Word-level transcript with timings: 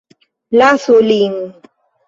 Lasu 0.57 0.97
lin! 1.11 1.37